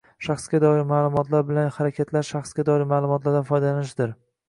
shaxsga 0.27 0.61
doir 0.63 0.81
ma’lumotlar 0.91 1.45
bilan 1.51 1.71
harakatlar 1.77 2.27
shaxsga 2.33 2.69
doir 2.73 2.89
ma’lumotlardan 2.97 3.51
foydalanishdir. 3.55 4.23